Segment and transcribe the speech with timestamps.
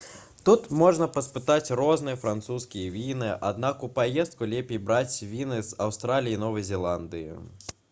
[0.47, 6.43] тут можна паспытаць розныя французскія віны аднак у паездку лепей браць віны з аўстраліі і
[6.49, 7.29] новай зеландыі